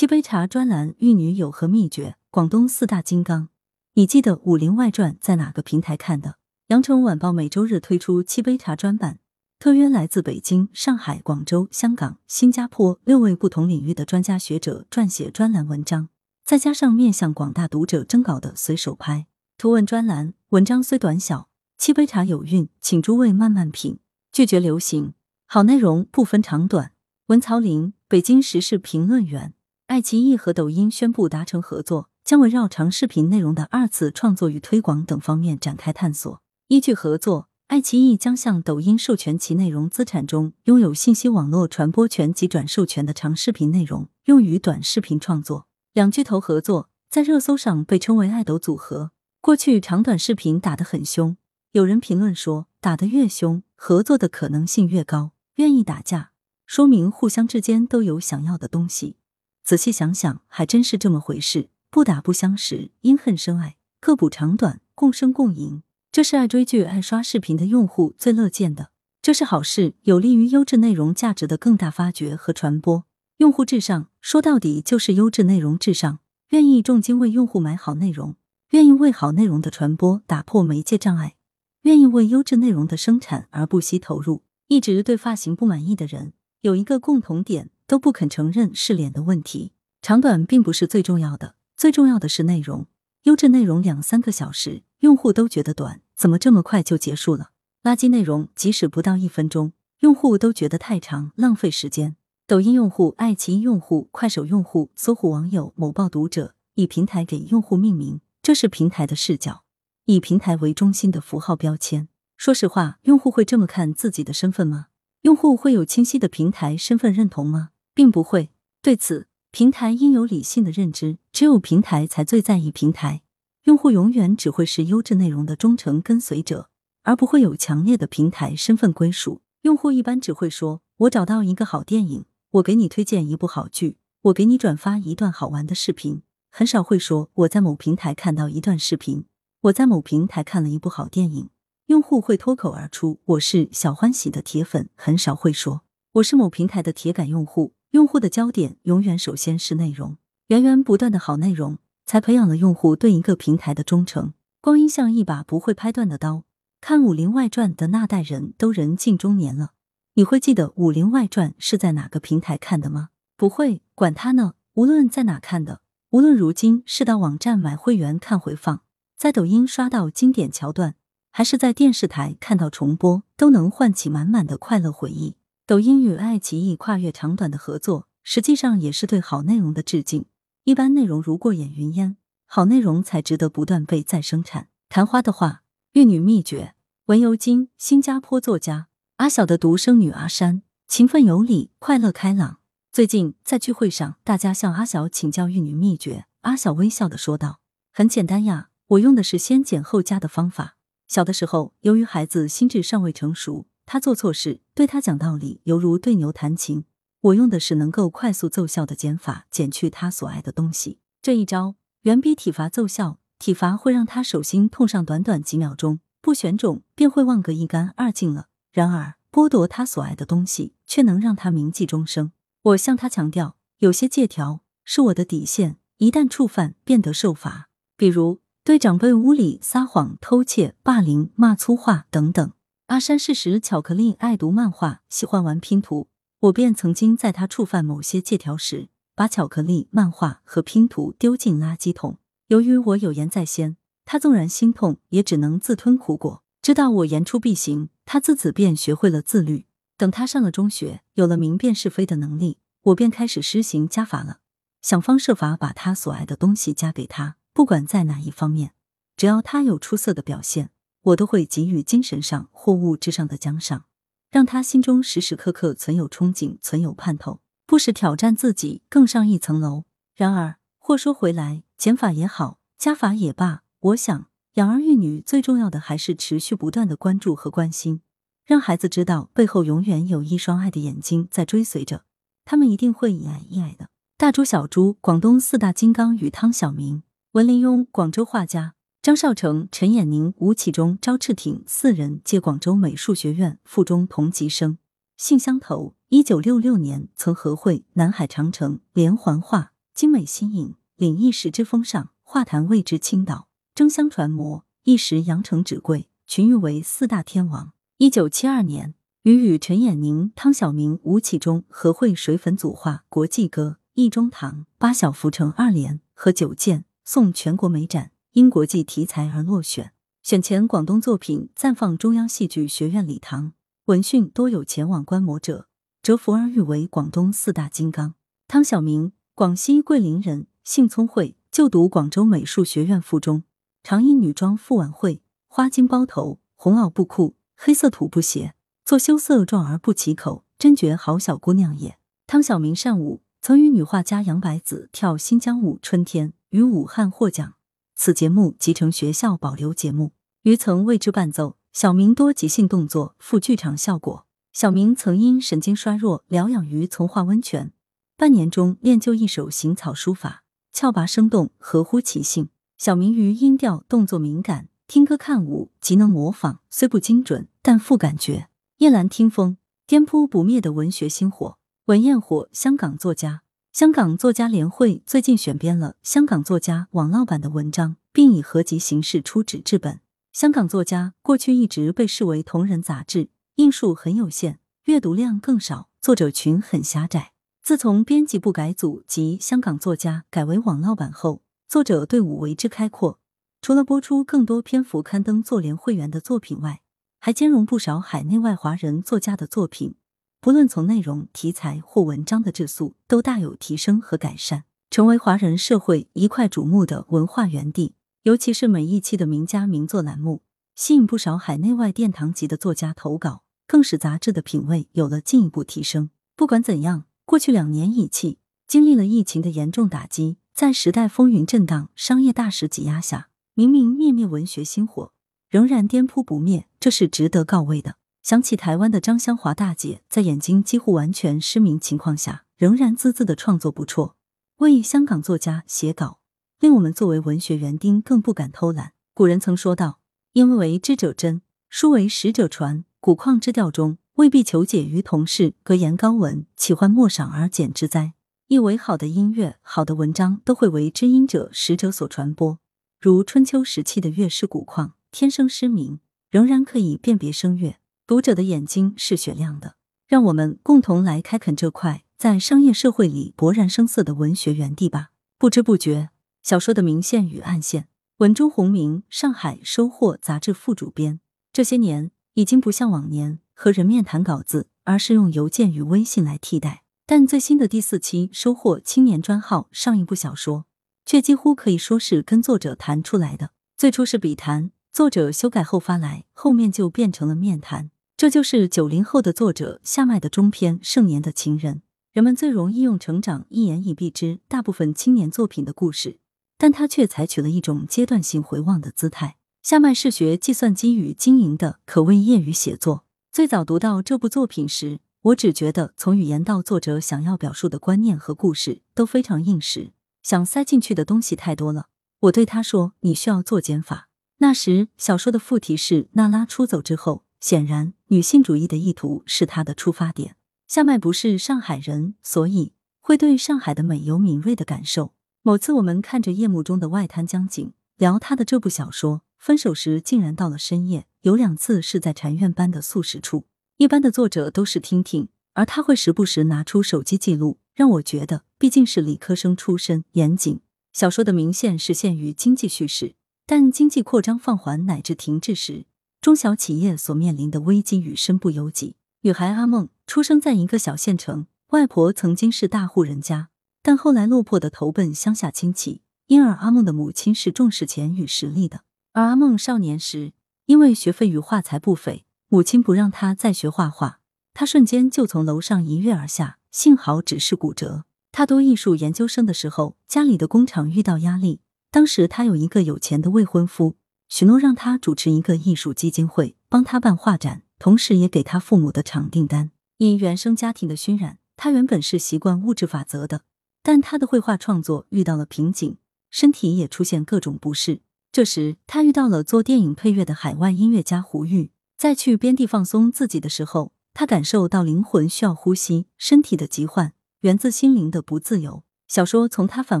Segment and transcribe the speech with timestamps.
[0.00, 2.16] 七杯茶专栏：玉女有何秘诀？
[2.30, 3.50] 广东四大金刚，
[3.92, 6.36] 你记得《武林外传》在哪个平台看的？
[6.68, 9.18] 羊城晚报每周日推出七杯茶专版，
[9.58, 16.08] 特约来自北京、上海、广州、香港、新加坡六位不同领域的专家学者撰写专栏文章，
[16.46, 19.26] 再加上面向广大读者征稿的随手拍
[19.58, 20.32] 图文专栏。
[20.48, 23.98] 文章虽短小，七杯茶有韵，请诸位慢慢品。
[24.32, 25.12] 拒绝流行，
[25.44, 26.92] 好内容不分长短。
[27.26, 29.52] 文曹林，北京时事评论员。
[29.90, 36.40] 爱奇艺和抖音宣布达成合作，将围绕长视频内容的二次创作与推广等方面展开探索。
[36.68, 45.66] 依据合作，爱奇艺将向抖音授权其内容资产中拥有信息网络传播权及转授权的长视频内容，用于短视频创作。
[45.92, 49.10] 两巨头合作，在热搜上被称为“爱抖组合”。
[49.42, 51.36] 过去长短视频打得很凶，
[51.72, 55.32] 有人评论说，打得越凶，合作的可能性越高。
[55.56, 56.30] 愿意打架，
[56.64, 59.16] 说明互相之间都有想要的东西。
[59.64, 61.68] 仔细想想，还真是这么回事。
[61.90, 65.82] 不打不相识，因恨生爱，各补长短，共生共赢。
[66.12, 68.90] 这是爱追剧、爱刷视频的用户最乐见的。
[69.20, 73.04] 这是好事，有利于优质内容价值的更大发掘和传播。
[73.38, 76.20] 用户至上，说到底就是优质内容至上。
[76.50, 78.36] 愿意重金为用户买好内容，
[78.70, 81.36] 愿意为好内容的传播打破媒介障碍，
[81.82, 84.42] 愿意为优质内容的生产而不惜投入。
[84.68, 87.70] 一直对发型不满意的人，有一个共同点。
[87.90, 92.86] 都不肯承认是脸的问题，长短并不是最重要的，最重要的是内容。
[93.24, 97.50] 优质内容两三个小时，用户都觉得短，怎么这么快就结束了？
[97.82, 102.14] 垃圾内容即使不到一分钟，用户都觉得太长，浪费时间。
[102.46, 109.64] 抖音用户、爱奇艺用户、快手用户、搜狐网友、某报读者，以平台给用户命名，这是平台的视角，
[110.04, 112.06] 以平台为中心的符号标签。
[112.36, 114.86] 说实话，用户会这么看自己的身份吗？
[115.22, 117.70] 用户会有清晰的平台身份认同吗？
[117.94, 118.50] 并不会。
[118.82, 121.18] 对此，平台应有理性的认知。
[121.32, 123.22] 只有平台才最在意平台，
[123.64, 126.70] 用户永远只会是优质内容的忠诚跟随者，
[127.02, 129.42] 而不会有强烈的平台身份归属。
[129.62, 139.26] 用户一般只会说：“我找到一个好电影，我给你推荐一部好剧，我给你转发一段好玩的视频。”很少会说：“我在某平台看到一段视频，
[139.62, 141.50] 我在某平台看了一部好电影。”
[141.86, 145.82] 用户会脱口而出：“我是小欢喜的铁粉。”很少会说
[146.14, 154.32] ：“我是某平台的铁杆用户。”用户的焦点永远首先是内容，源源不断的好内容，才培养了用户对一个平台的忠诚。
[154.60, 156.44] 光阴像一把不会拍断的刀，
[156.80, 159.72] 看《武林外传》的那代人都人近中年了，
[160.14, 163.08] 你会记得《武林外传》是在哪个平台看的吗？
[163.36, 164.54] 不会，管他呢。
[164.74, 165.80] 无论在哪看的，
[166.10, 168.82] 无论如今是到网站买会员看回放，
[169.18, 170.94] 在抖音刷到经典桥段，
[171.32, 175.34] 还是在电视台看到重播，都能唤起满满的快乐回忆。
[175.70, 180.24] 抖音与爱奇艺跨越长短的合作，实际上也是对好内容的致敬。
[180.64, 184.66] 一般内容如过眼云烟，好内容才值得不断被再生产。
[184.88, 188.88] 昙花的话，玉女秘诀，文尤金，新加坡作家。
[189.18, 192.58] 阿晓的独生女阿山，勤奋有礼，快乐开朗。
[192.90, 197.60] 最近在聚会上，大家向阿晓请教玉女秘诀，阿晓微笑的说道
[197.94, 200.74] ：“很简单呀，我用的是先减后加的方法。
[201.06, 206.86] 小的时候，由于孩子心智尚未成熟。”他做错事，对他讲道理犹如对牛弹琴。
[207.20, 211.00] 我用的是能够快速奏效的减法，减去他所爱的东西。
[211.20, 211.74] 这一招
[212.04, 213.18] 远比体罚奏效。
[213.38, 218.46] 体罚会让他手心痛上短短几秒钟，不选种便会忘个一干二净了。
[218.72, 222.32] 然而剥夺他所爱的东西，却能让他铭记终生。
[222.62, 227.68] 我向他强调，有些借条是我的底线，一旦触犯，便得受罚。
[227.98, 232.50] 比如对长辈无礼、撒谎、偷窃、霸凌、骂粗话等等。
[232.90, 236.08] 阿山是食巧克力，爱读漫画，喜欢玩拼图。
[236.40, 242.18] 我便曾经在他触犯某些借条时，把巧克力、漫画和拼图丢进垃圾桶。
[242.48, 246.42] 由于我有言在先，他纵然心痛，也只能自吞苦果。
[246.60, 249.66] 知道我言出必行，他自此便学会了自律。
[249.96, 254.38] 等他上了中学，有了明辨是非的能力，我便开始施行家法了，
[254.82, 258.72] 想方设法把他所爱的东西加给他，不管在哪一方面，
[259.16, 260.70] 只要他有出色的表现。
[261.02, 263.84] 我都会给予精神上或物质上的奖赏，
[264.30, 269.84] 让他心中时时刻刻存有憧憬，存有盼头，不时挑战自己更上一层楼。
[270.14, 278.02] 然而，话说回来，减法也好，加法也罢，我想养儿育女最重要的还是持续不断的关注和关心，
[278.44, 282.04] 让孩子知道背后永远有一双爱的眼睛在追随着，
[282.44, 283.88] 他们一定会以爱依爱的。
[284.18, 287.02] 大猪小猪，广东四大金刚与汤小明，
[287.32, 288.74] 文林庸，广州画家。
[289.02, 294.76] 张少成、陈衍宁、吴启忠、赵赤挺四人借广州美术学院附中同级生，
[295.16, 295.94] 性相投。
[296.10, 307.72] 一九六六年曾合绘《南海长城》连环画，精美新颖，领一时之风尚；画坛为之倾倒，争相传模，一时扬成纸贵，群誉为四大天王。
[307.96, 319.92] 一九七二年，与与陈衍宁、汤晓明、吴启忠合绘水粉组画《国际歌》，易中堂、八小福成二联和九件送全国美展，因国际题材而落选。
[320.22, 323.52] 选前广东作品暂放中央戏剧学院礼堂，
[323.86, 325.66] 闻讯多有前往观摩者，
[326.02, 328.14] 折服而誉为广东四大金刚。
[328.46, 333.44] 汤晓明，广西桂林人，性聪慧，就读广州美术学院附中，
[333.82, 338.54] 常衣女装赴晚会，花金包头，红袄布裤，黑色土布鞋，
[338.84, 341.96] 做羞涩状而不起口，真觉好小姑娘也。
[342.26, 347.54] 汤晓明善舞，曾与女画家杨白子跳新疆舞《春天》，于武汉获奖。
[348.02, 350.12] 此节目即成学校保留节目。
[350.44, 351.58] 于曾为之伴奏。
[351.70, 354.24] 小明多即兴动作，附剧场效果。
[354.54, 357.74] 小明曾因神经衰弱疗养于从化温泉，
[358.16, 362.48] 半年中练就一手行草书法，俏拔生动，合乎其性。
[362.78, 368.48] 小明于音调动作敏感，听歌看舞即能模仿，虽不精准，但富感觉。
[368.78, 371.58] 夜阑听风，颠扑不灭的文学星火。
[371.84, 373.42] 文焰火，香港作家。
[373.72, 380.00] 香港作家联会最近选编了香港作家网络版的文章，并以合集形式出纸质本。
[380.32, 387.30] 香港作家过去一直被视为同人杂志，印数很有限，阅读量更少，作者群很狭窄。
[387.62, 393.20] 自从编辑部改组及香港作家改为网络版后，作者队伍为之开阔。
[393.62, 396.80] 除了播出更多篇幅刊登作联会员的作品外，
[397.20, 399.94] 还兼容不少海内外华人作家的作品。
[400.42, 407.94] 不论从内容、题材或文章的质素，都大有提升和改善，成为华人社会一块瞩目的文化园地。
[408.22, 410.40] 尤其是每一期的名家名作栏目，
[410.74, 416.08] 吸引不少海内外殿堂级的作家投稿，更使杂志的品味有了进一步提升。
[416.34, 425.12] 不管怎样，过去两年以气，经历了疫情的严重打击，在时代风云震荡、商业大势挤压下，明明灭灭文学星火
[425.50, 427.96] 仍然颠扑不灭，这是值得告慰的。
[428.30, 434.14] 想起台湾的张香华大姐，在眼睛几乎完全失明情况下，仍然孜孜的创作不辍，
[434.58, 436.20] 为香港作家写稿，
[436.60, 438.92] 令我们作为文学园丁更不敢偷懒。
[439.14, 439.98] 古人曾说道
[440.34, 448.12] ：“因为知者真，书为识者传。”古况之调中，未必求解于同事，格言高文，岂患莫赏而简之哉？
[448.46, 452.60] 意为好的音乐、好的文章都会为知音者、识者所传播。
[453.00, 455.98] 如春秋时期的乐师古况，天生失明，
[456.30, 457.79] 仍然可以辨别声乐。
[458.10, 459.76] 读者的眼睛是雪亮的，
[460.08, 465.10] 让我们共同来开垦这块在商业社会里勃然生色的文学园地吧。
[465.38, 466.10] 不知不觉，
[466.42, 467.86] 小说的明线与暗线，
[468.16, 471.20] 文中红明，上海收获杂志副主编。
[471.52, 476.82] 这些年已经不像往年和人面谈稿子，而是用邮件与微信来替代。
[477.06, 480.66] 但最新的第四期收获青年专号上一部小说，
[481.06, 483.52] 却几乎可以说是跟作者谈出来的。
[483.76, 487.92] 最初是笔谈，作者修改后发来，后面就变成了面谈。
[488.20, 491.76] 这就是九零后的作者夏麦的中篇《盛年的情人》，
[492.12, 496.18] 人们最容易用成长一言以蔽之大部分青年作品的故事，
[496.58, 499.38] 但他却采取了一种阶段性回望的姿态。
[499.62, 503.06] 夏麦是学计算机与经营的，可谓业余写作。
[503.32, 511.86] 最早读到这部作品时，我只觉得从语言到作者想要表述的观念和故事都非常应时，想塞进去的东西太多了。
[512.18, 517.24] 我对他说：“你需要做减法。”那时小说的副题是娜拉出走之后。
[517.40, 520.36] 显然，女性主义的意图是他的出发点。
[520.68, 525.14] 夏麦不是上海人，所以会对上海的美有敏锐的感受。
[525.42, 531.06] 某次，我们看着夜幕中的外滩江景，聊他的这部小说，分手时竟然到了深夜。
[531.22, 533.46] 有两次是在禅院般的素食处。
[533.78, 540.60] 一般的作者都是听听，而他会时不时拿出手机记录，让我觉得毕竟是理科生出身，严谨。
[540.92, 543.14] 小说的明线是限于经济叙事，
[543.46, 545.86] 但经济扩张放缓乃至停滞时。
[546.20, 548.96] 中小企业所面临的危机与身不由己。
[549.22, 553.48] 女孩阿梦出生在一个小县城，外婆曾经是大户人家，
[553.82, 558.82] 但后来落魄的投奔乡下亲戚，因而阿梦的母亲是重视钱与实力的。
[559.12, 560.34] 而阿梦少年时，
[560.66, 564.20] 因为学费与画材不菲，母亲不让他再学画画，
[564.52, 568.04] 他瞬间就从楼上一跃而下，幸好只是骨折。
[568.30, 571.60] 他读艺术研究生的时候，家里的工厂遇到压力，
[571.90, 573.96] 当时他有一个有钱的未婚夫。
[574.30, 579.72] 许诺让他主持一个艺术基金会，帮他办画展，同时也给他父母的厂订单。
[579.98, 583.42] 因原生家庭的熏染，他原本是习惯物质法则的，
[583.82, 585.96] 但他的绘画创作遇到了瓶颈，
[586.30, 588.02] 身体也出现各种不适。
[588.30, 591.72] 这时，他遇到了做电影配乐的海外音乐家胡玉。
[591.98, 598.84] 在去边地放松自己的时候，他感受到灵魂需要呼吸，身体的疾患源自心灵的不自由。
[599.08, 600.00] 小说从他返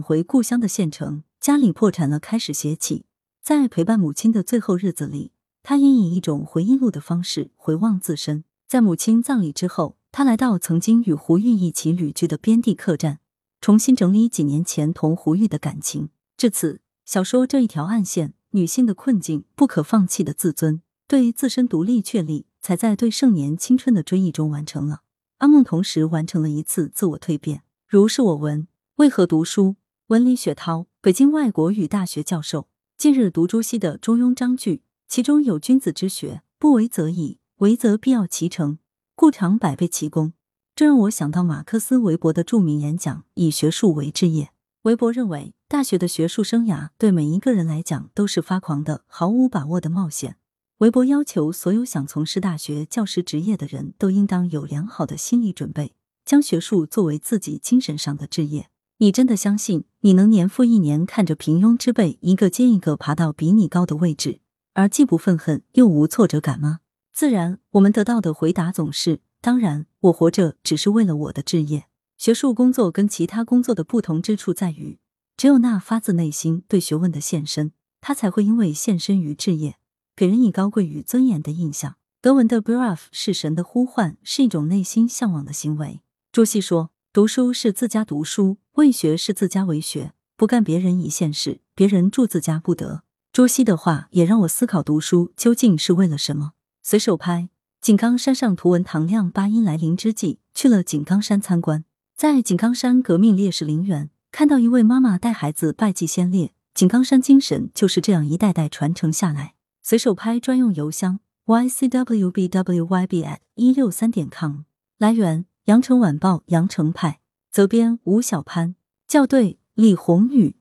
[0.00, 3.06] 回故乡的县城，家里破产了开始写起，
[3.50, 5.32] 在陪伴母亲的最后日子里，
[5.64, 8.44] 他也以一种回忆录的方式回望自身。
[8.68, 13.18] 在母亲葬礼之后，他来到曾经与胡玉一起旅居的边地客栈，
[13.60, 16.10] 重新整理几年前同胡玉的感情。
[16.36, 25.00] 至此，小说这一条暗线，女性的困境、不可放弃的自尊、对自身独立确立，才在对盛年青春的追忆中完成了。
[25.38, 27.64] 阿梦同时完成了一次自我蜕变。
[27.88, 29.74] 如是我闻，为何读书？
[30.06, 32.68] 文理雪涛，北京外国语大学教授。
[33.00, 38.78] 近日读朱熹的《中庸》章句，其中有“君子之学，不为则已，为则必要其成，
[39.14, 40.34] 故常百倍其功”，
[40.76, 44.50] 这让我想到马克思韦伯的著名演讲：“以学术为志业。”
[44.84, 45.54] 韦伯认为。
[45.66, 50.36] 大学的学术生涯对每一个人来讲都是发狂的、毫无把握的冒险。
[50.78, 55.94] 韦伯要求所有想从事大学教师职业的人都应当有良好的心理准备，
[56.26, 58.68] 将学术作为自己精神上的志业。
[59.02, 64.40] 你真的相信你能年复一年看着平庸之辈一个接一个爬到比你高的位置，
[64.74, 66.80] 而既不愤恨又无挫折感吗？
[67.10, 71.86] 自然，我们得到的回答总是：当然，我活着只是为了我的志业。
[72.18, 74.98] 学术工作跟其他工作的不同之处在于。
[75.34, 79.78] 只有那发自内心对学问的献身，他才会因为献身于志业，
[80.14, 81.96] 给人以高贵与尊严的印象。
[82.20, 86.02] 德文的 “beruf” 是神的呼唤，是一种内心向往的行为。
[86.30, 93.02] 朱熹说：“读书是自家读书，为学是自家为学，不干别人一线事，别人助自家不得。”
[93.34, 96.52] 朱熹的话也让我思考，读书究竟是为了什么？
[96.84, 97.48] 随手拍，
[97.80, 104.10] 井冈山上图文唐亮八音来临之际，去了井冈山参观，在井冈山革命烈士陵园。
[104.30, 109.54] 看到一位妈妈带孩子拜祭先烈，井冈山精神就是这样一代代传承下来。
[109.82, 114.60] 随手拍专用邮箱：ycwbwyb@ 一六三点 com。
[114.96, 117.20] 来源：羊城晚报羊城派。
[117.50, 118.76] 责编：吴小潘。
[119.08, 120.59] 校对：李红宇。